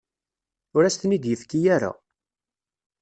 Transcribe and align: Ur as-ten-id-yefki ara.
Ur 0.75 0.83
as-ten-id-yefki 0.83 1.59
ara. 1.75 1.91